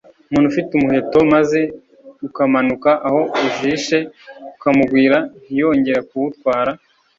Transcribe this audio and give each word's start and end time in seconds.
Umuntu 0.27 0.47
ufite 0.51 0.69
umuheto, 0.73 1.17
maze 1.33 1.59
ukamanuka 2.27 2.89
aho 3.07 3.21
ujishe 3.45 3.97
ukamugwira, 4.55 5.17
ntiyongera 5.43 5.99
kuwutwara 6.09 6.71